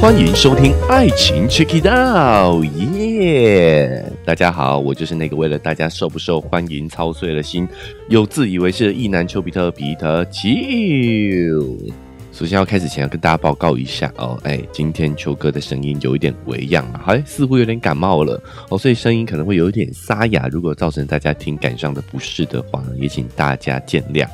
[0.00, 2.64] 欢迎收听《爱情 Check It Out》，
[2.98, 4.02] 耶！
[4.24, 7.68] 大家好，我就是那个为了大家受不受欢迎操碎了心，
[8.08, 10.48] 又自以为是的意男丘比特彼得丘。
[12.32, 20.48] 首先要开始前要跟大家报告一下哦，哎，今天秋哥的声音有一点微恙啊，哎，似乎有点感冒了哦，所以声音可能会有一点沙哑。
[20.50, 24.26] 如果造成大家听感上的不适的话，也请大家见谅。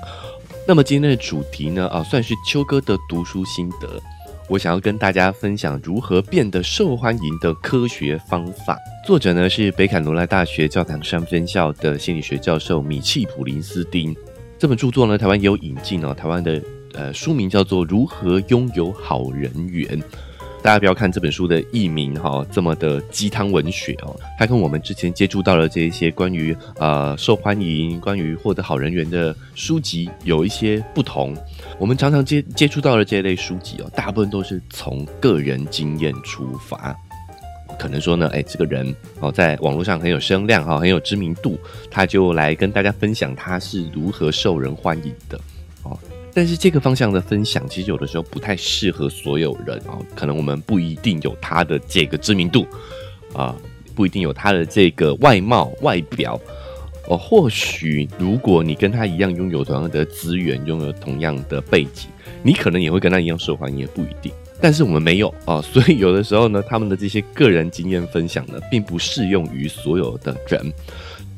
[0.68, 4.00] 那么今天的主题呢，啊，算是秋哥的读书心得。
[4.48, 8.78] 我想要跟大家分享如何变得受欢迎的科学方法。
[9.04, 14.14] 作者呢是北卡罗来大学教堂山分校的心理学教授米契普林斯丁。
[14.56, 16.14] 这本著作呢，台湾也有引进哦。
[16.14, 16.62] 台湾的
[16.94, 20.00] 呃书名叫做《如何拥有好人缘》。
[20.66, 31.36] 大家不要看这本书的译名哈，这么的鸡汤文学哦，它跟我们之前接触到的这一些关于呃受欢迎、关于获得好人缘的书籍有一些不同。
[31.78, 36.92] 我们常常接接触到的这一类书籍哦，大部分都是从个人经验出发，
[37.78, 41.56] 可能说呢，哎，这个人哦，在网络上很有声量哈，很有知名度，
[41.88, 45.40] 他就来跟大家分享他是如何受人欢迎的。
[46.36, 50.04] 但是这个方向的分享，其实有的时候不太适合所有人哦。
[50.14, 52.66] 可能我们不一定有他的这个知名度
[53.32, 53.56] 啊，
[53.94, 56.38] 不一定有他的这个外貌外表
[57.08, 57.16] 哦。
[57.16, 62.10] 或许如果你跟他一样拥有同样的资源，拥有同样的背景，
[62.42, 64.30] 你可能也会跟他一样受欢迎，也不一定。
[64.60, 70.70] 但是我们没有啊， 所以有的时候呢，他们的这些个人经验分享呢，并不适用于所有的人。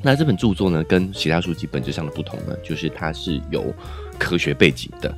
[0.02, 3.74] 那这本著作呢，跟其他书籍本质上的不同呢，就是它是有
[4.18, 5.12] 科学背景的，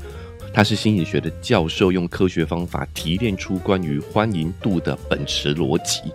[0.52, 6.10] 它是心理学的教授用科学方法提炼出关于欢迎度的本质逻辑，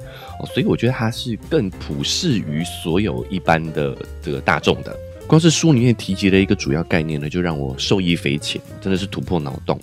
[0.53, 4.95] 所以我觉得它是更普适于所有一般的这个大众的。
[5.27, 9.79] 光是书里面提及的一个主要概念呢，就让我受益匪浅，真的是突破脑洞。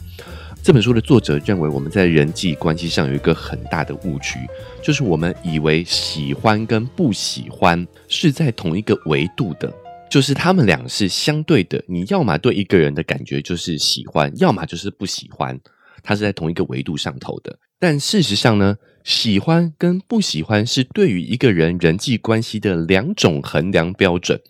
[0.62, 4.38] 这本书的作者认为，我们在人际关系上有一个很大的误区，
[4.80, 9.74] 就是我们以为喜欢跟不喜欢是在同一个维度的，
[10.08, 11.82] 就是他们俩是相对的。
[11.88, 15.58] 你要么对一个人的感觉就是喜欢，要么就是不喜欢，
[16.00, 17.58] 它是在同一个维度上头的。
[17.80, 24.40] 但事实上呢，喜欢跟不喜欢是对于一个人人际关系的两种衡量标准。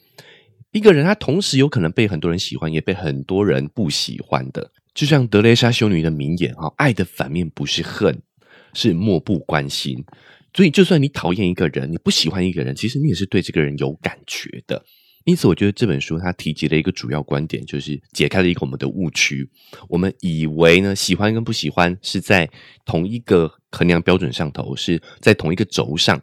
[0.73, 4.73] 一个人他同时有可能被很多人喜欢，也被很多人不喜欢的。
[4.95, 8.21] 就像德蕾莎修女的名言啊，爱的反面不是恨，
[8.75, 10.05] 是漠不关心。
[10.55, 14.85] 所以，就算你讨厌一个人，你不喜欢一个人，其实你也是对这个人有感觉的。
[15.25, 19.49] 因此，我觉得这本书它提及的一个主要观点，就是解开了一个我们的误区。
[19.89, 22.51] 我们以为呢，喜欢跟不喜欢是在
[22.85, 26.21] 同一个衡量标准上头，是在同一个轴上。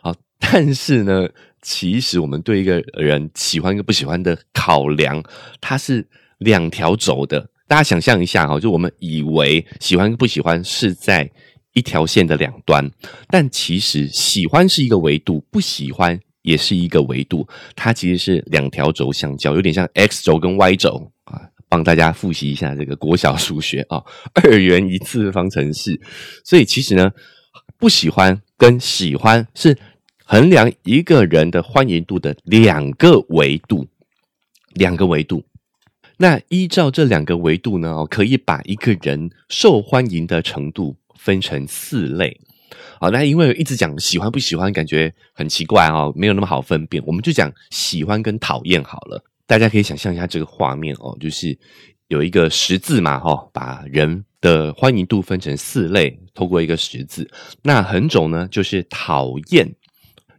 [0.00, 1.28] 好，但是呢，
[1.60, 5.20] 其实我们对一个人喜欢跟不喜欢的考量，
[5.60, 6.06] 它是
[6.38, 7.50] 两条轴的。
[7.68, 11.30] 大家想象一下哈，就我们以为喜欢不喜欢是在
[11.72, 12.90] 一条线的两端，
[13.28, 21.42] 但其实喜欢是一个维度，不喜欢也是一个维度，它其实是两条轴相交，有点像 x 轴跟 y 轴啊。
[21.68, 24.00] 帮大家复习一下这个国小数学啊，
[24.34, 26.00] 二元一次方程式。
[26.44, 27.10] 所以其实呢，
[27.76, 29.76] 不喜欢跟喜欢是
[30.24, 33.84] 衡量一个人的欢迎度的两个维度，
[34.74, 35.44] 两个维度。
[36.18, 42.40] 那依照这两个维度呢，可以把一个人受欢迎的程度分成四类。
[42.98, 47.02] 好，那因为一直讲喜欢不喜欢，感觉很奇怪哦，没有那么好分辨。
[47.06, 49.22] 我们就讲喜欢跟讨厌好了。
[49.46, 51.56] 大家可以想象一下这个画面哦，就是
[52.08, 57.30] 有一个十字嘛，哈，把人的欢迎度分成四类，透过一个十字。
[57.62, 59.74] 那横轴呢，就是讨厌。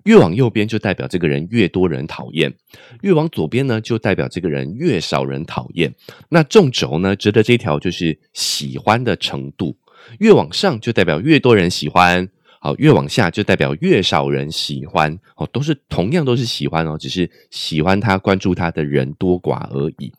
[0.08, 2.54] 越往右边就代表这个人越多人讨厌，
[3.02, 5.94] 越往左边呢就代表这个人越少人讨厌。
[6.30, 9.76] 那纵轴呢，折的这条就是喜欢的程度，
[10.20, 12.30] 越往上就代表越多人喜欢，
[12.62, 15.20] 好，越往下就代表越少人喜欢。
[15.36, 20.14] 哦，都是同样都是喜欢哦，只是喜欢他、关注他的人多寡而已。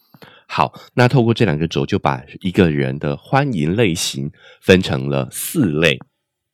[0.46, 5.98] 好，那透过这两个轴，就把一个人的欢迎类型分成了四类。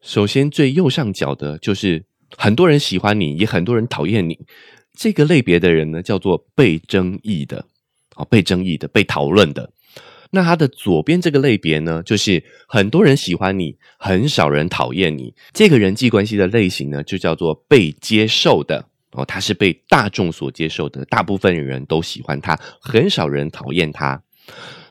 [0.01, 2.05] 首先最右上角的就是。
[2.37, 4.39] 很多人喜欢你，也很多人讨厌你。
[4.93, 7.67] 这个类别的人呢，叫做被争议的，
[8.17, 9.71] 哦，被争议的，被讨论的。
[10.31, 15.35] 那它的左边这个类别呢，就是很多人喜欢你，很少人讨厌你。
[15.53, 24.21] 这个人际关系的类型呢，就叫做被接受的，哦，他是被大众所接受的，大部分人都喜欢他，很少人讨厌他。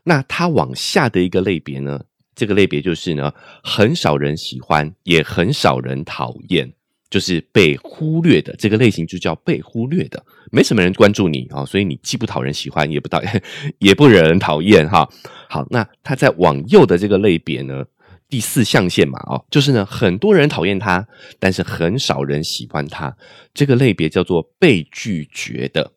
[0.06, 2.02] 那他往下的一个类别呢，
[2.36, 6.74] 这个类别就是呢，很少人喜欢，也很少人讨厌。
[7.14, 13.22] 就是被忽略的这个类型，就叫被忽略的，没什么人关注你啊，所以你既不讨人喜欢，也不讨
[13.78, 15.08] 也不惹人讨厌哈。
[15.48, 17.86] 好，那他在往右的这个类别呢，
[18.28, 21.08] 第四象限嘛，哦，就是呢，很多人讨厌他，
[21.38, 23.16] 但是很少人喜欢他。
[23.54, 25.92] 这个类别叫做被拒绝的。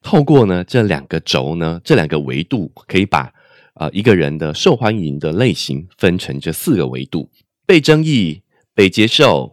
[0.00, 3.30] 透过呢这两个轴呢，这两个维度，可以把
[3.74, 7.28] 啊一个人的受欢迎的类型分成这四个维度：
[7.66, 8.40] 被争议、
[8.74, 9.51] 被接受、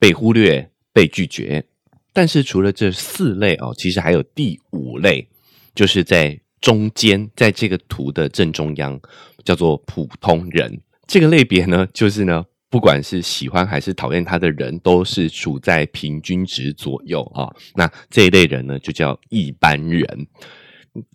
[0.00, 1.64] 被忽略、被拒绝。
[2.12, 5.28] 但是除了这四类哦，其实还有第五类，
[5.76, 9.00] 就是在中间，在这个图的正中央，
[9.44, 10.80] 叫做普通人。
[11.06, 12.44] 这个类别呢，就是呢。
[12.72, 17.52] 不管是喜欢还是讨厌他的人，都是处在平均值左右啊。
[17.74, 20.06] 那这一类人呢，就叫一般人。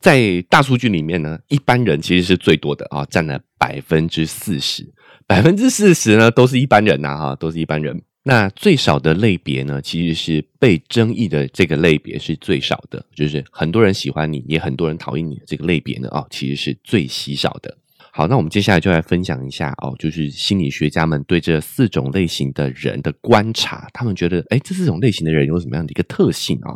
[0.01, 4.93] 在大数据里面呢，一般人其实是最多的啊，占了百分之四十。
[5.25, 8.01] 百分之四十呢，都是一般人呐，哈，都是一般人。
[8.27, 17.77] 那最少的类别呢，其实是被争议的这个类别是最少的，就是很多人喜欢你，也很多人讨厌你的这个类别呢，啊，其实是最稀少的。
[18.11, 26.73] 好，那我们接下来就来分享一下哦，就是心理学家们对这四种类型的人的观察，他们觉得，哎，这四种类型的人有什么样的一个特性啊？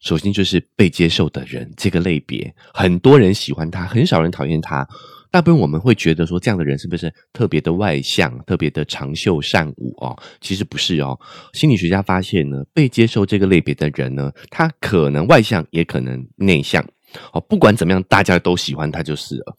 [0.00, 4.88] 首先就是被接受的人这个类别，很多人喜欢他，很少人讨厌他。
[5.30, 10.18] 大部分我们会觉得说，这样的人是不是特别的外向，特别的长袖善舞哦？
[10.40, 11.18] 其实不是哦。
[11.52, 16.84] 心理学家发现呢，被接受这个类别的人呢，他可能外向，也可能内向。
[17.32, 19.56] 哦，不管怎么样，大家都喜欢他就是了。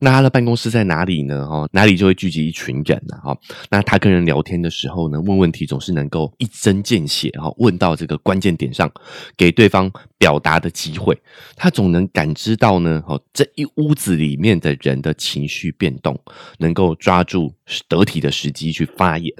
[0.00, 1.46] 那他的办公室在哪里呢？
[1.46, 3.16] 哦，哪里就会聚集一群人呢？
[3.22, 3.34] 哈，
[3.70, 8.90] 那他跟人聊天的时候呢，问问题总是能够一针见血，哈，问到这个关键点上，
[9.36, 11.18] 给对方表达的机会。
[11.56, 16.20] 他总能感知到呢，哦，这一屋子里面的人的情绪变动，
[16.58, 17.54] 能够抓住
[17.88, 19.32] 得体的时机去发言，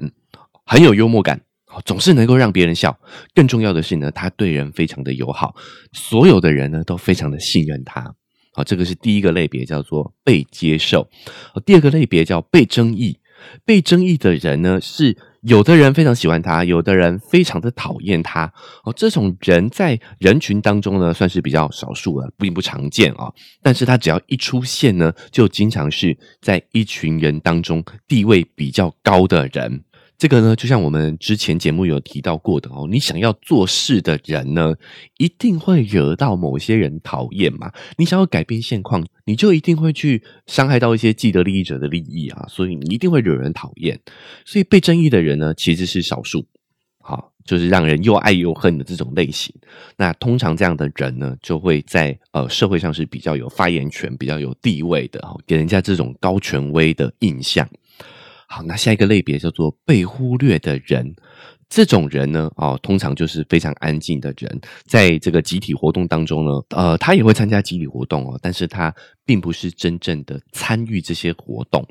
[0.65, 1.39] 很有幽默感，
[1.83, 2.97] 总是能够让别人笑。
[3.35, 5.53] 更重要的是呢，他对人非常的友好，
[5.91, 8.15] 所有的人呢都非常的信任他。
[8.55, 11.09] 好，这个是第一个类别，叫做被接受。
[11.65, 13.19] 第二个类别叫被争议。
[13.65, 18.51] 被争议的人呢，是有的人非常喜欢他，有的人非常的讨厌他。
[18.85, 23.31] 哦，这种人在人群当中呢，算是比较少数了，并不常见啊。
[23.61, 29.83] 但是他只要一出现呢，就经常是在一群人当中地位比较高的人。
[30.17, 34.73] 这个呢，就像我们之前节目有提到过的哦，你想要做事的人呢，
[35.17, 37.71] 一定会惹到某些人讨厌嘛。
[37.97, 43.99] 你想要改变现况，你就一定会去伤害到一些既得利益者的利益啊，所以你一定会惹人讨厌。
[44.45, 46.45] 所以被争议的人呢，其实是少数，
[47.01, 49.53] 好，就是让人又爱又恨的这种类型。
[49.97, 57.67] 那通常这样的人呢，就会在呃社会上是比较有发言权、比较有地位的，给人家这种高权威的印象。
[58.55, 61.13] 好，那下一个类别叫做被忽略的人。
[61.67, 71.85] 这种人呢，哦，通常就是非常安静的人，在这个集体活动当中呢，呃，他也会参加集体活动哦，但是他并不是真正的参与这些活动。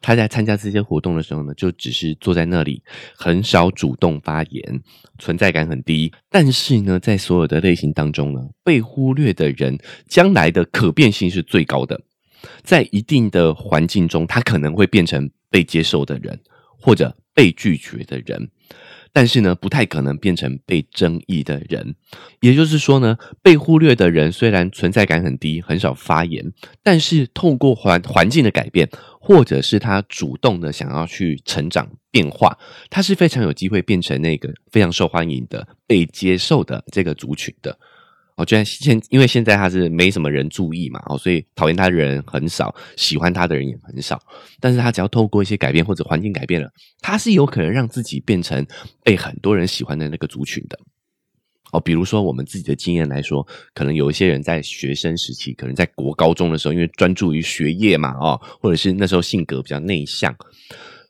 [0.00, 2.80] 他在参加这些活动的时候呢，就只是坐在那里，
[3.16, 4.80] 很少主动发言，
[5.18, 6.12] 存在感很低。
[6.30, 9.76] 但是呢，在所有的类型当中呢，被忽略的人
[10.06, 12.00] 将来的可变性是最高的。
[12.62, 16.40] 在一定的环境中，他可能会变成被接受的人，
[16.80, 18.50] 或者被拒绝的人，
[19.12, 21.94] 但是呢，不太可能变成被争议的人。
[22.40, 26.52] 也就是说呢，被忽略的人虽然存在感很低，很少发言，
[26.82, 28.88] 但是透过环环境的改变，
[29.20, 32.58] 或者是他主动的想要去成长变化，
[32.90, 37.78] 他是非常有机会变成那个非常受欢迎的、被接受的这个族群的。
[38.36, 44.20] 哦，居然现因为现在他是没什么人注意嘛，哦，所以讨厌他的人很少，喜欢他的人也很少。
[44.58, 46.68] 但是他只要透过一些改变或者环境改变了，
[47.00, 48.66] 他是有可能让自己变成
[49.04, 50.78] 被很多人喜欢的那个族群的。
[51.70, 60.32] 哦，比如说我们自己的经验来说，可能有一些人在学生时期，可能在国高中的时候，因为专注于学业嘛，哦，或者是那时候性格比较内向，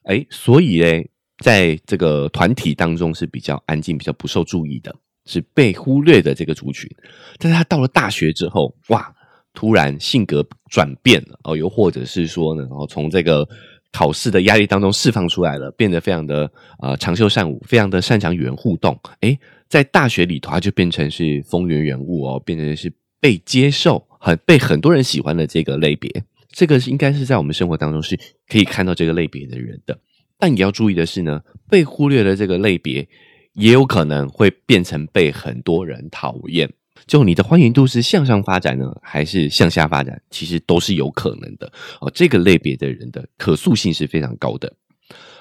[0.05, 4.95] 哎，所以嘞，在这个团体当中是比较安静、比较不受注意的。
[5.27, 6.91] 是被忽略的这个族群，
[7.39, 9.13] 但是他到了大学之后，哇，
[9.53, 13.49] 突然性格转变了哦，又或者是说呢，然后从这个
[13.93, 16.51] 考试的压力当中释放出来了，变得非常的
[16.81, 18.99] 呃长袖善舞，非常的擅长与人互动。
[19.21, 19.39] 诶，
[19.69, 26.25] 在大学里头，他就变成是风云人物哦，变成是被接受、很被很多人喜欢的这个类别。
[26.51, 29.99] 这个是应该是在我们生活当中是可以看到这个类别的人的，
[30.39, 33.09] 但也要注意的是呢，被忽略的这个类别。
[33.55, 36.71] 也有可能会变成被很多人讨厌。
[37.07, 40.21] 就你的欢迎度是向上发展呢，还是向下发展？
[40.31, 41.71] 其实都是有可能的
[42.01, 42.11] 哦。
[42.15, 44.73] 这个类别的人的可塑性是非常高的。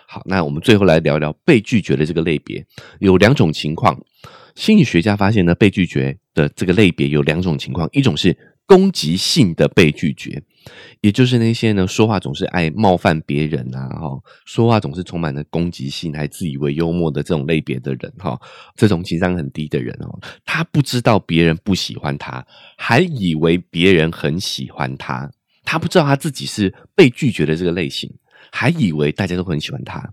[0.05, 2.65] 好，那我们最后来聊聊被拒绝的这个类别。
[2.99, 3.97] 有两种情况，
[4.55, 10.43] 心理学家发现呢，被拒绝的这个类别有两种情况：一种是攻击性的被拒绝，
[11.01, 14.09] 也就是那些呢说话总是爱冒犯别人啊，哈，
[14.45, 18.39] 说话总是充满了攻击性，还自以为幽默的这种类别的人，哈，
[18.75, 22.45] 这种情商很低的人哦，他不知道别人不喜欢他，
[22.77, 25.29] 还以为别人很喜欢他，
[25.63, 28.11] 他不知道他自己是被拒绝的这个类型。
[28.51, 30.07] 还以为大家都很喜欢他，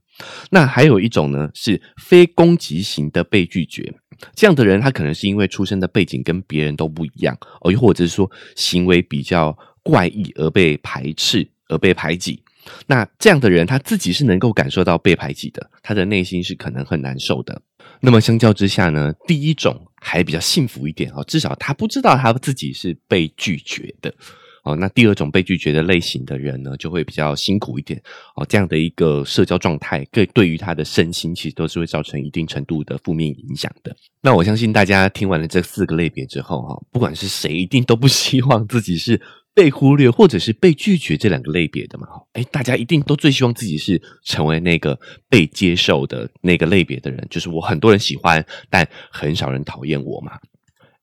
[0.51, 3.93] 那还有一种呢，是非攻击型的被拒绝。
[4.35, 12.43] 这样的人，他可能是因为出生的背景跟别人都不一样，哦，又或者是说行为比较怪异而被排斥而被排挤。
[12.87, 17.61] 那这样的人，他自己是能够感受到被排挤的，他的内心是可能很难受的。
[18.01, 24.15] 那么相较之下呢，第一种还比较幸福一点哦，至少他不知道他自己是被拒绝的。
[24.63, 28.01] 哦，那第二种被拒绝的类型的人呢，就会比较辛苦一点。
[28.37, 33.97] 哦，这样的一个社交状态，对对于他的身心，其实都是会造成一定程度的负面影响的。
[34.21, 39.19] 那我相信大家听完了这四个类别之后，哈，不管是谁，一定都不希望自己是
[39.55, 42.07] 被忽略或者是被拒绝这两个类别的嘛。
[42.33, 50.33] 哎，大家一定都最希望自己是成为那个被接受的那个类别的人，就是我很多人喜欢，但很少人讨厌我嘛。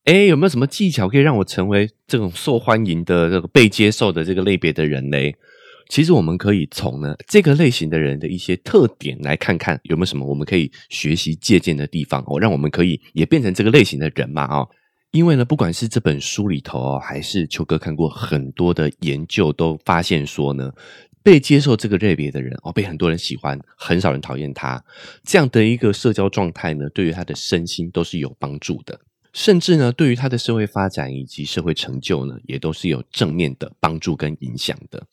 [0.06, 5.36] 哎，有没有什么技巧可以让我成为这种受欢迎的、这个被接受的这个类别的人嘞？
[5.89, 14.68] 其实我们可以从呢这个类型的人的一些特点来看看有没有什么我们可以学习借鉴的地方哦，让我们可以也变成这个类型的人嘛哦。
[15.17, 20.71] 因为呢，不管是这本书里头哦，还是秋哥看过很多的研究，都发现说呢，
[21.24, 24.86] 被接受这个类别的人哦，被很多人喜欢，很少人讨厌他，
[25.24, 29.00] 这样的一个社交状态呢，对于他的身心都是有帮助的。
[29.33, 35.03] 甚至呢，对于他的社会发展以及社会成就呢，也都是有正面的帮助跟影响的。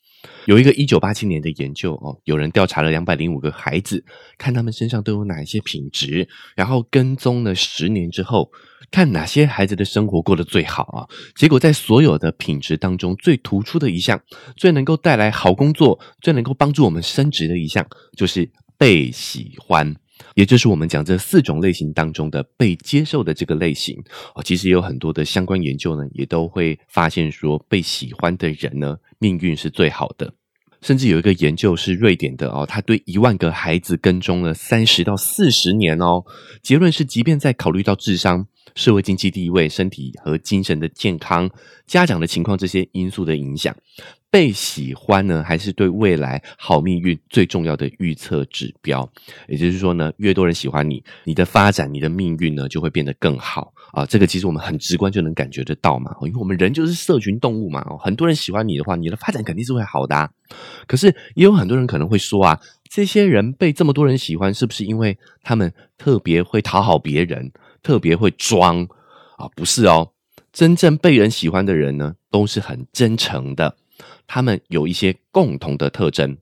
[0.46, 4.04] 有一个一九八七年的研究哦，有人调查了两百零五个孩子，
[4.38, 8.50] 看他们身上都有哪一些品质，然后跟踪了十年之后，
[8.90, 11.08] 看哪些孩子的生活过得最好啊。
[11.34, 14.20] 结果在所有的品质当中，最突出的一项，
[14.56, 19.96] 最能够带来好工作，最能够帮助我们升职的一项，就是被喜欢。
[20.34, 24.02] 也就是我们讲这四种类型当中的被接受的这个类型
[24.34, 30.34] 哦，其实有很多的相关研究呢，也都会发现说，被喜欢的人呢，命运是最好的。
[30.82, 36.22] 甚至有一个研究是瑞典的哦，他对一万个孩子跟踪了三十到四十年哦，
[36.62, 41.48] 结论是，即便在考虑到智商、社会经济地位、身体和精神的健康、
[41.86, 43.74] 家长的情况这些因素的影响。
[44.34, 49.08] 被喜欢呢，还是对未来好命运最重要的预测指标。
[49.46, 54.04] 也就是说呢，越多人喜欢你，你的发展、你的命运呢，就会变得更好啊。
[54.04, 57.86] 这个其实我们很直观就能感觉得到嘛，因为我们人就是社群动物嘛。
[58.00, 60.28] 很多人喜欢你的话，你的发展肯定是会好的。
[60.88, 62.60] 可是也有很多人可能会说啊，
[62.90, 67.52] 这些人被这么多人喜欢，是不是因为他们特别会讨好别人，
[67.84, 68.82] 特别会装
[69.36, 69.46] 啊？
[69.54, 70.10] 不是哦，
[70.52, 73.76] 真正被人喜欢的人呢，都是很真诚的。
[74.26, 76.36] 他们有一些共同的特征，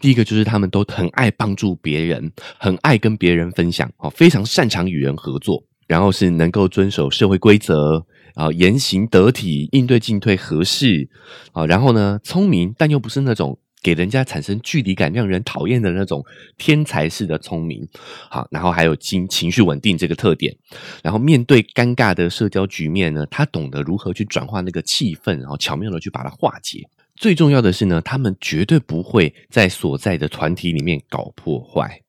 [0.00, 11.08] 第一个就是他们都很爱帮助别人，很爱跟别人分享哦，非常擅长与人合作，然后是能够遵守社会规则啊，言行得体，应对进退合适
[11.52, 16.24] 啊，然后呢，聪明但又不是那种给人家产生距离感、让人讨厌的那种
[16.56, 17.88] 天才式的聪明，
[18.30, 20.56] 好，然后还有情情绪稳定这个特点，
[21.02, 26.80] 然后面对尴尬的社交局面呢，他懂得如何去转化那个气氛，然后巧妙的去把它化解。
[27.22, 32.02] 最重要的是呢，他们绝对不会在所在的团体里面搞破坏，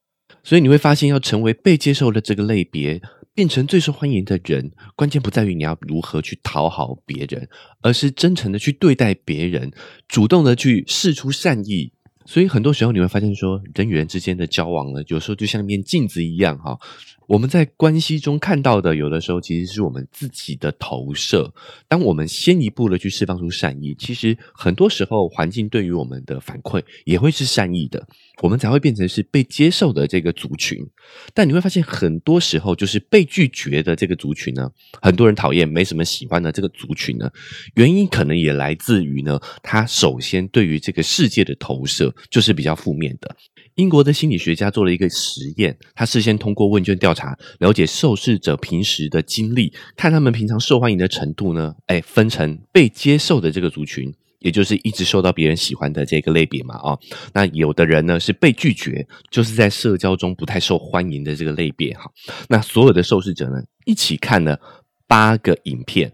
[0.44, 3.00] 所以你会发现，要成为被接受的这个类别，
[3.32, 7.48] 变成最受欢迎的人，关键不在于你要如何去讨好别人，
[7.84, 9.72] 而是真诚的去对待别人，
[10.08, 11.94] 主动的去示出善意。
[12.26, 16.80] 所以很多时候你会发现，说人与人之间的交往呢，有时候就像一面镜子一样，哈。
[17.28, 21.54] 我们在关系中看到的，有的时候其实是我们自己的投射。
[21.88, 28.06] 当我们先一步的去释放出善意，其实很多时候环境对于我们的反馈也会是善意的，
[28.42, 30.86] 我们才会变成是被接受的这个族群。
[31.34, 34.70] 但你会发现，很多时候就是被拒绝的这个族群呢，
[35.02, 37.32] 很多人讨厌、没什么喜欢的这个族群呢，
[37.76, 43.36] 原因可能也来自于呢，他首先对于这个世界的投射就是比较负面的。
[43.76, 51.74] 英国的心理学家做了一个实验，他事先通过问卷调查了解受试者平时的经历，看他们平常受欢迎的程度呢？
[51.88, 56.76] 哎，分成被接受的这个族群，也就是一直受到别人喜欢的这个类别嘛。
[56.78, 57.00] 哦，
[57.34, 61.94] 那有的人呢是被拒绝，就是在社交中不太受欢迎的这个类别。
[61.96, 62.12] 哈，
[62.50, 64.60] 那所有的受试者呢一起看了
[65.08, 66.14] 八个影片。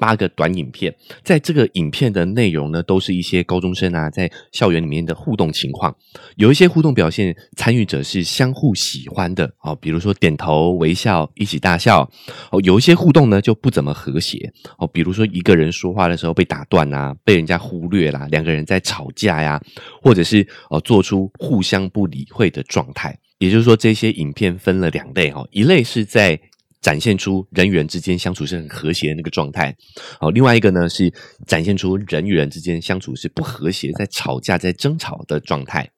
[0.00, 0.92] 八个短影片，
[1.22, 5.94] 在这个影片的内容呢，都是一些高中生啊在校园里面的互动情况。
[6.36, 12.10] 有一些互动表现，参与者是相互喜欢的哦，比如说点头微笑、一起大笑
[12.50, 12.58] 哦。
[12.62, 19.60] 有一些互动呢就不怎么和谐哦，比如说一个人说话的时候被打断啊，被人家忽略啦，两个人在吵架呀，
[20.02, 23.16] 或者是哦做出互相不理会的状态。
[23.38, 26.40] 也就是说，这些影片分了两类哈，一类是在。
[26.80, 29.76] 展现出人与人之间相处是很和谐的那个状态，
[30.18, 31.12] 好，另外一个呢是
[31.46, 35.90] 展现出人与人之间相处是不和谐，在吵架、在争吵的状态。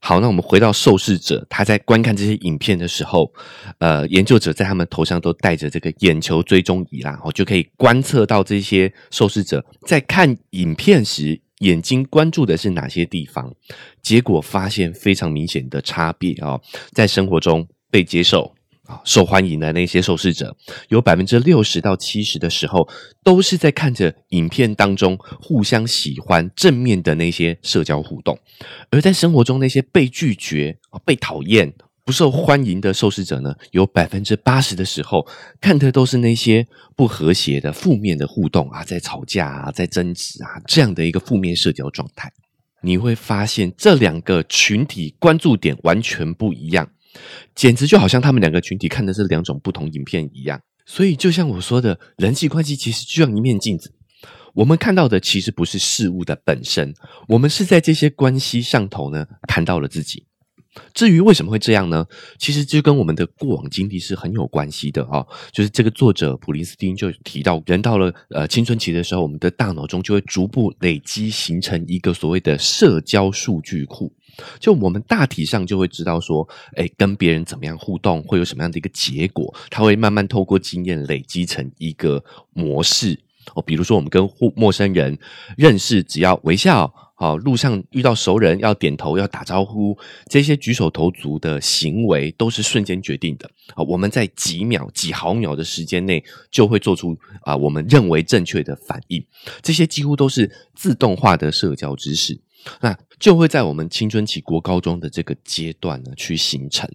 [0.00, 3.32] 好，那我们回到受试者，他在观看这些影片的时候，
[3.78, 13.54] 呃，研究者在他们头上都戴着这个眼球追踪仪啦，哦就可以观测到这些受试者在看影片时眼睛关注的是哪些地方。
[14.02, 16.60] 结果发现非常明显的差别啊，
[16.92, 18.53] 在生活中被接受。
[18.86, 20.54] 啊，受欢迎的那些受试者，
[20.88, 22.88] 有百分之六十到七十的时候，
[23.22, 28.36] 都是在看着影片当中互相喜欢、正面的那些社交互动；
[28.90, 31.72] 而在生活中，那些被拒绝、被讨厌、
[32.04, 35.26] 不受欢迎的受试者呢，有百分之八十的时候，
[35.62, 42.30] 看的都是那些不和谐的、负面的互动啊，在吵架啊，在争执啊，这样的一个负面社交状态。
[42.82, 46.86] 你会发现，这两个群体关注点完全不一样。
[47.54, 53.92] 简直就好像他们两个群体看的是两种不同影片一样，所以就像我说的，人际关系其实就像一面镜子，
[54.54, 56.94] 我们看到的其实不是事物的本身，
[57.28, 60.26] 我们是在这些关系上头呢看到了自己。
[60.92, 62.04] 至于为什么会这样呢？
[62.36, 65.24] 其实就跟我们的过往经历是很有关系的啊。
[65.52, 74.12] 就是这个作者普林斯汀就提到，人到了呃青春期的时候，我们的大脑中就会逐步累积形成一个所谓的社交数据库。
[74.58, 82.22] 就我们大体上就会知道说，哎，跟别人怎么样互动，会有什么样的一个结果，他会慢慢透过经验累积成一个
[82.52, 83.18] 模式
[83.54, 83.62] 哦。
[83.62, 85.18] 比如说，我们跟陌陌生人
[85.56, 89.96] 认识，只要微笑，好，路上遇到熟人要点头，要打招呼，
[90.28, 93.82] 这些举手投足的行为都是瞬间决定的啊。
[93.84, 99.24] 我们在几秒、几毫秒的时间内就会做出啊我们认为正确的反应，
[99.62, 102.40] 这些几乎都是自动化的社交知识。
[102.80, 106.88] 那就会在我们青春期国高中的这个阶段呢去形成。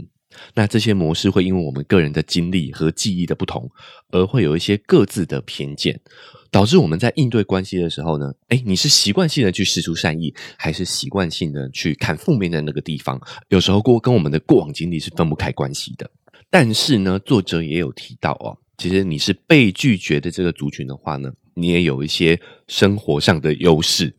[0.53, 3.69] 那这些模式会因为我们个人的经历和记忆的不同，
[4.11, 5.99] 而会有一些各自的偏见，
[6.51, 13.19] 导致我们在应对关系的时候呢，哎，你是习惯性的去施出善意，还是习惯性的去看负面的那个地方？
[13.49, 16.09] 有时候过跟我们的过往经历是分不开关系的。
[16.49, 24.15] 但是呢，作者也有提到哦，其实你是被拒绝的这个族群的话呢，你也有一些生活上的优势。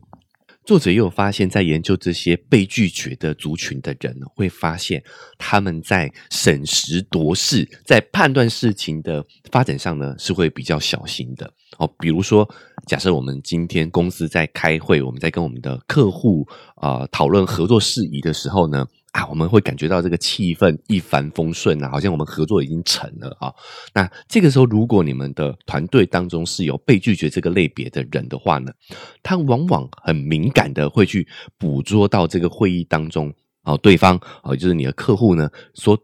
[0.63, 5.03] 作者也有发现，在研究这些被拒绝的族群的人，会发现
[5.37, 11.51] 他们在审时度势，在判断事情的发展上呢，是会比较小心的。
[11.77, 12.47] 哦，比如说，
[12.91, 18.85] 假设我们今天公司在开会，我们在跟我们的客户啊讨论合作事宜的时候呢。
[19.13, 23.53] 啊，我们会感觉到这个气氛一帆风顺啊，好像我们合作已经成了啊。
[23.93, 28.71] 那这个时候，如果你们的团队当中是有被拒绝这个类别的人的话呢，
[29.21, 31.27] 他往往很敏感的会去
[31.57, 35.97] 捕捉到这个会议当中哦，对方哦，就是你的客户呢，所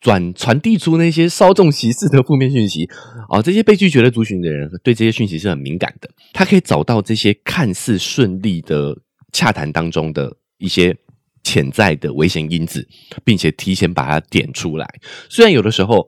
[0.00, 2.88] 转传递出那些稍纵即逝的负面讯息
[3.28, 8.96] 哦，这些被拒绝的族群的人对这些讯息是很敏感的，他可以找到这些看似顺利的
[9.32, 10.96] 洽谈当中的一些。
[11.42, 12.86] 潜在的危险因子，
[13.24, 14.86] 并且提前把它点出来。
[15.30, 16.06] 虽然有的时候，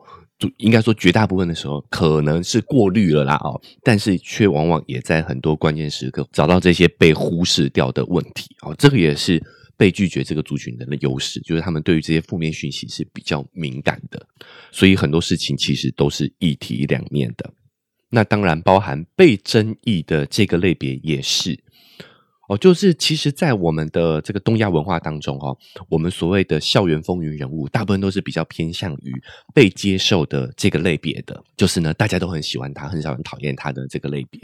[0.59, 8.75] 应该说绝大部分的时候可能是过滤了啦哦，但是却往往也在很多关键时刻找到这些被忽视掉的问题哦。
[8.79, 9.43] 这个也是
[9.83, 14.29] 被拒绝这个族群人的优势，就是他们对于这些负面讯息是比较敏感的，
[14.71, 17.53] 所以很多事情其实都是一体两面的。
[18.09, 21.59] 那当然包含被争议的这个类别也是。
[22.53, 25.57] 哦，就是其实，在我们的这个东亚文化当中，哦，
[25.89, 29.15] 我们所谓的校园风云人物，大部分都是比较偏向于
[29.55, 34.39] 被接受的这个类别的，就是呢，大家都很喜欢他，很少人讨厌他的这个类别。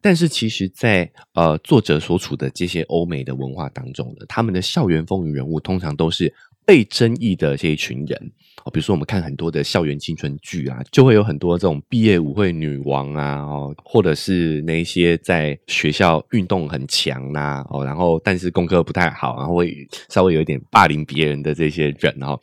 [0.00, 6.34] 但是，其实，在呃作者所处的这些欧美的文化当中呢，他们的校园风云人物通常都是。
[6.64, 8.32] 被争议的这一群人
[8.64, 19.74] 哦，比如说我们看很多的校园青春剧啊，就会有很多这种毕业舞会女王啊，哦，或者是那些在学校运动很强呐，哦，然后但是功课不太好，然后会
[20.08, 22.38] 稍微有一点霸凌别人的这些人哦，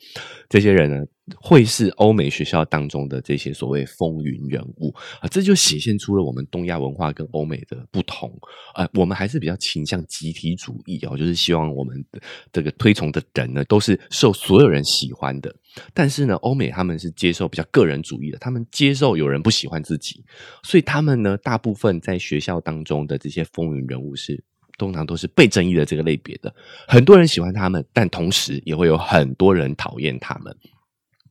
[0.48, 1.04] 这些人呢，
[1.38, 8.32] 会是欧美学校当中的这些所谓风云人物啊，这就显现出了我们东亚文化跟欧美的不同
[8.74, 8.88] 啊。
[8.94, 12.20] 我们还是比较倾向集体主义哦，就是希望我们的
[12.52, 15.54] 这个推崇的人呢，都是受所有人喜欢的。
[15.94, 20.24] 但是呢，欧美他们是接受比较个人主义的，他们接受有人不喜欢自己，
[20.62, 24.42] 所以他们呢，大部分在学校当中的这些风云人物是
[24.78, 26.52] 通常都是被争议的这个类别的，
[26.88, 30.56] 很多人喜欢他们，但同时也会有很多人讨厌他们。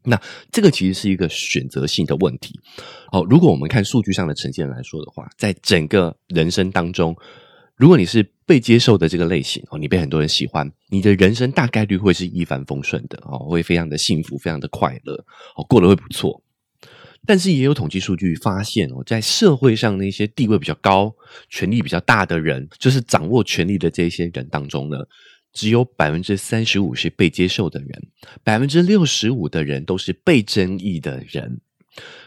[0.03, 0.19] 那
[0.51, 2.59] 这个其实是一个选择性的问题。
[3.11, 7.15] 哦，如果我们看数据上的呈现来说的话，在整个人生当中，
[7.75, 15.15] 如果你是被接受的这个类型哦，你被很多人喜欢，你的人生大概率会是一帆风顺的哦，会非常的幸福，非常的快乐
[15.55, 16.41] 哦，过得会不错。
[17.25, 21.13] 但是也有统计数据发现哦，在社会上那些地位比较高、
[21.49, 24.97] 权力比较大的人，就是掌握权力的这些人当中呢。
[25.53, 28.07] 只有百分之三十五是被接受的人，
[28.43, 31.61] 百分之六十五的人都是被争议的人，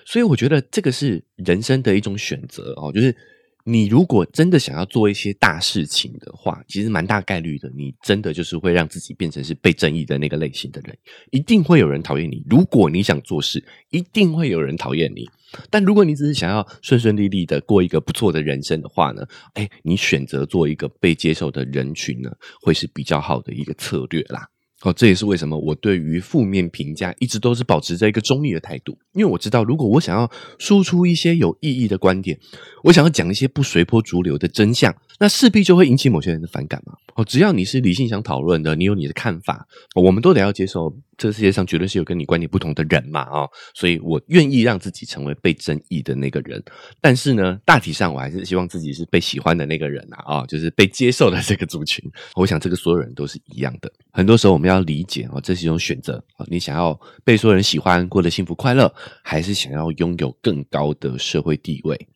[0.04, 3.16] 所以我觉得这个是人生的一种选择哦，就是。
[3.64, 10.96] 你如果真的想要做一些大事情的话，其实蛮大概率的，你真的就是会让自己变成是被正义的那个类型的人，
[11.30, 12.44] 一定会有人讨厌你。
[12.48, 15.28] 如果你想做事，一定会有人讨厌你。
[15.70, 19.22] 但如果你只是想要顺顺利利的过一个不错的人生的话呢？
[19.54, 22.30] 哎，你选择做一个被接受的人群呢，
[22.62, 24.48] 会是比较好的一个策略啦。
[24.82, 32.36] 哦，这也是为什么我对于负面评价一直都是保持着一个中立的态度，因为我知道，如果我想要输出一些有意义的观点，
[32.82, 34.92] 我想要讲一些不随波逐流的真相，
[35.22, 36.94] 那势必就会引起某些人的反感嘛。
[37.14, 40.92] 哦，只要你是理性想讨论的，你有你的看法，我们都得要接受。
[41.16, 46.60] 这个世界上绝对是有跟你观点不同的人嘛，啊，所以我愿意让自己成为被争议的那个人。
[47.00, 52.04] 但是呢，大体上我还是希望自己是被喜欢的那个人啊，啊，就是被接受的这个族群。
[52.34, 53.92] 我想这个所有人都是一样的。
[54.10, 62.08] 很多时候我们要理解啊，这是一种选择啊，你想要被所有人喜欢，过得幸福快乐，还是想要拥有更高的社会地位？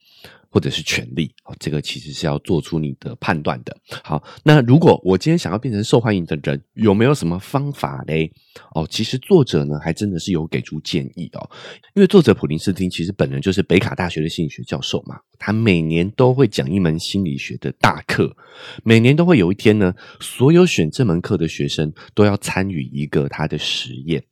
[0.57, 3.77] 或者是权利哦，这个其实是要做出你的判断的。
[4.03, 8.33] 好，那如果我今天想要变成受欢迎的人，有没有什么方法嘞？
[8.75, 11.51] 哦，其实作者呢还真的是有给出建议哦。
[11.95, 18.35] 因为作者普林斯汀其实本人就是北卡大学的心理学教授嘛，他每年都会讲一门心理学的大课，
[18.83, 24.25] 每年都会有一天呢，所有选这门课的学生都要参与一个他的实验。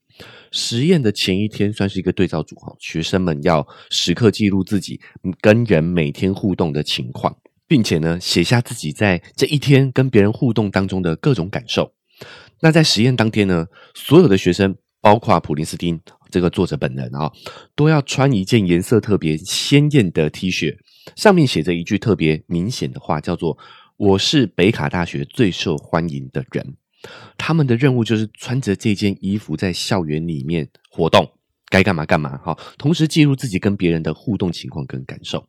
[0.50, 5.00] 实验的前一天算是一个对照组哈，学生们要时刻记录自己
[5.40, 11.92] 跟人每天互动的情况，并且呢写下自己在这一天跟别人互动当中的各种感受。
[12.60, 16.00] 那在实验当天呢，所有的学生，包括普林斯汀
[16.30, 17.30] 这个作者本人啊，
[17.74, 20.76] 都要穿一件颜色特别鲜艳的 T 恤，
[21.16, 23.58] 上面写着一句特别明显的话，叫做
[23.98, 26.76] “我是北卡大学最受欢迎的人”。
[27.36, 31.30] 他们的任务就是穿着这件衣服在校园里面活动，
[31.68, 32.56] 该干嘛干嘛哈。
[32.78, 35.46] 同时记录自己跟别人的互动情况跟感受。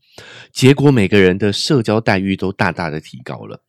[0.52, 3.62] 结果每个人的社交待遇都大大的提高了。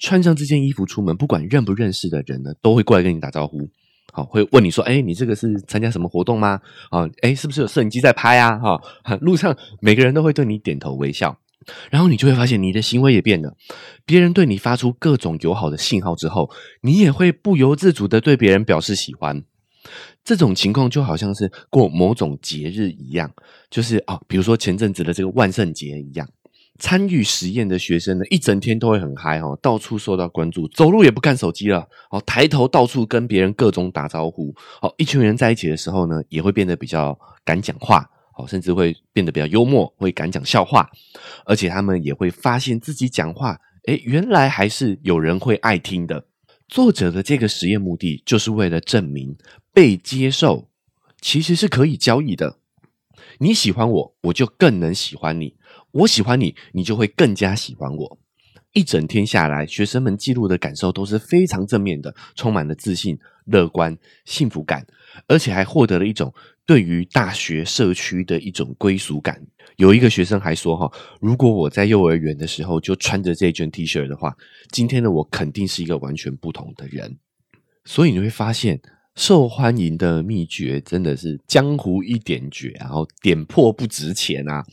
[0.00, 3.70] 穿上这件衣服出门，不管认不认识的人呢，都会过来跟你打招呼。
[4.12, 6.60] 好，会问你说：“哎，你这个是参加什么活动吗？
[6.90, 8.58] 啊，哎，是不是有摄影机在拍啊？
[8.58, 8.80] 哈，
[9.20, 11.36] 路上每个人都会对你点头微笑。”
[11.90, 13.56] 然后你就会发现，你的行为也变了。
[14.04, 16.50] 别人对你发出各种友好的信号之后，
[16.82, 19.42] 你也会不由自主的对别人表示喜欢。
[20.24, 23.30] 这种情况就好像是过某种节日一样，
[23.70, 26.28] 就是啊，比如说前阵子的这个万圣节一样。
[26.80, 34.92] 参与实验的学生呢，一整天都会很嗨哦，到处受到关注，走路也不看手机了哦，抬头到处跟别人各种打招呼哦。
[34.98, 38.10] 一群人在一起的时候呢，也会变得比较敢讲话。
[38.36, 40.90] 哦，甚至会变得比较幽默，会敢讲笑话，
[41.44, 46.26] 而且他们也会发现自己讲话，诶，原来还是有人会爱听的。
[46.66, 49.36] 作者的这个实验目的，就是为了证明
[49.72, 50.68] 被接受
[51.20, 52.58] 其实是可以交易的。
[53.38, 55.56] 你喜欢我，我就更能喜欢你；
[55.92, 58.18] 我喜欢你，你就会更加喜欢我。
[58.72, 64.86] 一整天下来，学生们记录的感受都是非常正面的，充满了自信、乐观、幸福感，
[65.28, 66.34] 而且还获得了一种。
[66.66, 69.40] 对于大学社区的一种归属感，
[69.76, 74.34] 有一个学生还说：“哈，如果我在幼儿园的时候就穿着这件 T 恤的话，
[74.70, 77.18] 今天的我肯定是一个完全不同的人。”
[77.84, 78.80] 所以你会发现，
[79.14, 84.64] 受欢迎的秘诀真的是江湖一点诀，然后点破不值钱啊！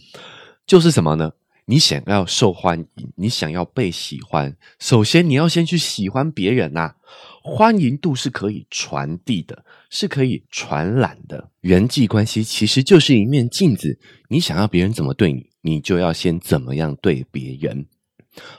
[0.65, 1.31] 就是什么呢？
[1.71, 6.95] 你想要受欢迎，你想要被喜欢，首先你要先去喜欢别人呐。
[7.41, 11.49] 欢迎度是可以传递的，是可以传染的。
[11.61, 17.85] 人际关系其实就是一面镜子，你想要别人怎么对你，你就要先怎么样对别人。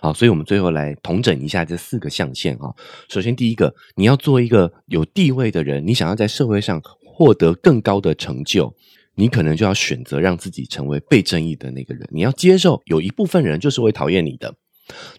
[0.00, 2.72] 好，所以我们最后来统整一下这四个象限啊。
[3.10, 6.82] 首先，第一个，你要做一个有地位的人，你想要在社会上。
[7.14, 8.74] 获得更高的成就，
[9.14, 12.08] 你可能就要选择让自己成为被争议的那个人。
[12.10, 14.54] 你要接受有一部分人就是会讨厌你的。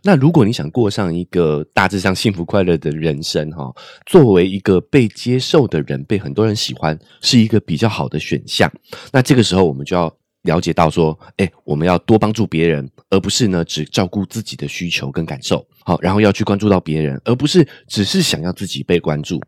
[0.04, 3.74] 那如果你想过上一个大致上幸福快乐的人生，哈，
[4.06, 8.72] 作为一个被接受的人，被很多人喜欢，是一个比较好的选项。
[9.12, 15.66] 那这个时候，我们就要了解到说，哎，我们要多帮助别人，而不是呢只照顾自己的需求跟感受。
[15.86, 19.42] 好，然后要去关注到别人，而不是只是想要自己被关注。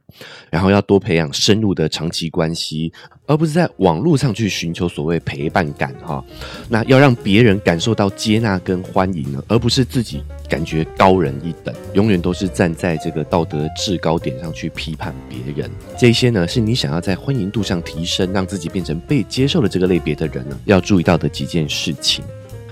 [0.50, 2.92] 然后要多培养深入的长期关系，
[3.26, 5.94] 而不是在网络上去寻求所谓陪伴感。
[6.02, 6.24] 哈，
[6.70, 15.70] 那要让别人感受到接纳跟欢迎呢，而不是自己感觉高人一等，永远都是站在这个道德制高点上去批判别人。
[15.98, 22.24] 这些呢，是你想要在欢迎度上提升，让自己变成被接受的这个类别的人呢，要注意到的几件事情。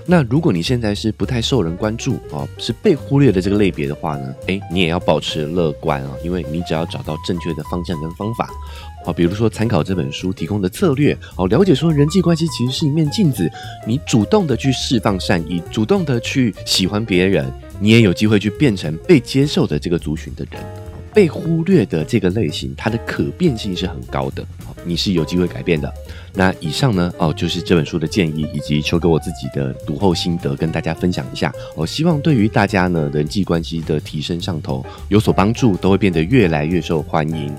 [0.06, 8.50] 那如果你现在是不太受人关注哦，是被忽略的这个类别的话呢，诶，你也要保持乐观啊，因为你只要找到正确的方向跟方法，
[9.06, 13.50] 啊，比如说参考这本书提供的策略，好，了解说人际关系其实是一面镜子，
[13.86, 20.62] 你主动的去释放善意，主动的去喜欢别人，你也有机会去变成被接受的这个族群的人，
[21.14, 24.44] 被忽略的这个类型，它的可变性是很高的，
[24.84, 25.90] 你是有机会改变的。
[26.36, 31.52] 那以上呢，哦，就是这本书的建议，以及秋哥我自己的读后心得，跟大家分享一下。
[31.76, 37.54] 我希望对于大家呢人际关系的提升上头有所帮助，都会变得越来越受欢迎。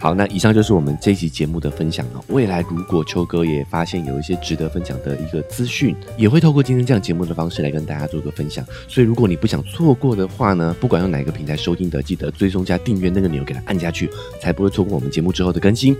[0.00, 2.24] 好，那以上就是我们这一集节目的分享了。
[2.28, 8.64] 未来如果秋哥也发现有一些值得分享的一个资讯，也会透过今天这样节目的方式来跟大家做个分享。
[8.88, 14.08] 所以如果你不想错过的话呢，不管用哪个平台收听的，记得追踪加订阅那个钮给它按下去，
[14.40, 15.94] 才不会错过我们节目之后的更新。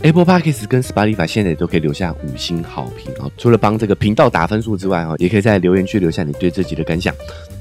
[0.00, 3.30] Apple Podcasts 跟 Spotify 现在也都可以留下五星好评哦。
[3.36, 7.14] 除了帮这个频道打分数之外哦，也可以在留言区留下你对这集的感想。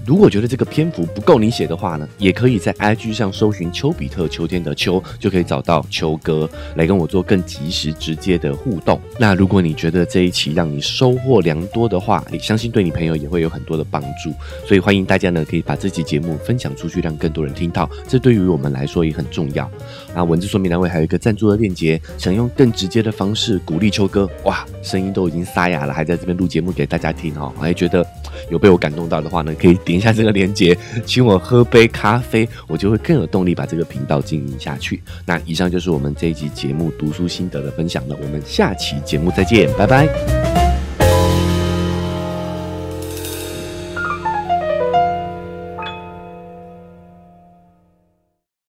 [0.04, 8.99] 如果觉得这个篇幅不够你写的话呢，也可以在 IG 上搜寻丘比特秋天的秋，就可以找到秋哥来跟我做更及时、直接的互动。
[9.17, 14.33] 那如果你觉得这一期让你收获良多的话，也相信对你朋友也会有很多的帮助。
[14.67, 17.89] 所以欢迎大家呢，可以把这期节目分享出去，让更多人听到。
[18.07, 19.69] 这对于我们来说也很重要。
[20.13, 28.05] 那文字说明栏位还有一个赞助的链接，想用更直接的方式鼓励秋哥，哇，声音都已经沙哑了，还在这边录节目给大家听哦，还觉得
[28.49, 35.01] 有被我感动到的话呢，可以点一下这个链接，请我喝杯咖啡，我就会更有动力把这个频道经营下去。
[35.25, 40.70] 那以上就是我们这一集节目读书心得的分享了，我们下期节目再见，拜拜。